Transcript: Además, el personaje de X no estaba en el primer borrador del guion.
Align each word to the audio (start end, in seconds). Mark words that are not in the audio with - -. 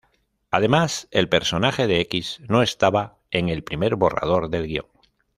Además, 0.49 1.07
el 1.11 1.29
personaje 1.29 1.85
de 1.85 2.01
X 2.01 2.39
no 2.49 2.63
estaba 2.63 3.19
en 3.29 3.49
el 3.49 3.63
primer 3.63 3.95
borrador 3.97 4.49
del 4.49 4.65
guion. 4.65 4.87